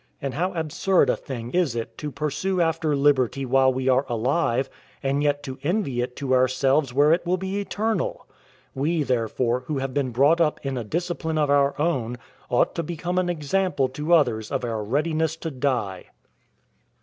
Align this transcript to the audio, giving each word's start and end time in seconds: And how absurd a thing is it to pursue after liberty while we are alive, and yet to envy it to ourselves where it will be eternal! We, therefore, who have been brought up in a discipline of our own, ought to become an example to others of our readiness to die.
And 0.19 0.33
how 0.33 0.51
absurd 0.53 1.11
a 1.11 1.15
thing 1.15 1.51
is 1.51 1.75
it 1.75 1.95
to 1.99 2.09
pursue 2.09 2.59
after 2.59 2.95
liberty 2.95 3.45
while 3.45 3.71
we 3.71 3.87
are 3.87 4.03
alive, 4.09 4.67
and 5.03 5.21
yet 5.21 5.43
to 5.43 5.59
envy 5.61 6.01
it 6.01 6.15
to 6.15 6.33
ourselves 6.33 6.91
where 6.91 7.13
it 7.13 7.23
will 7.23 7.37
be 7.37 7.59
eternal! 7.61 8.25
We, 8.73 9.03
therefore, 9.03 9.59
who 9.67 9.77
have 9.77 9.93
been 9.93 10.09
brought 10.09 10.41
up 10.41 10.59
in 10.65 10.75
a 10.75 10.83
discipline 10.83 11.37
of 11.37 11.51
our 11.51 11.79
own, 11.79 12.17
ought 12.49 12.73
to 12.73 12.81
become 12.81 13.19
an 13.19 13.29
example 13.29 13.87
to 13.89 14.15
others 14.15 14.51
of 14.51 14.65
our 14.65 14.83
readiness 14.83 15.35
to 15.35 15.51
die. 15.51 16.07